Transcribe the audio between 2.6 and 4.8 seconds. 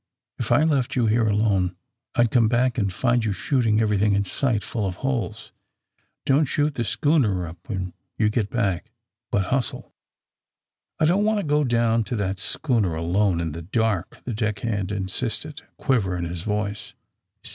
and find yon shooting every thing in sight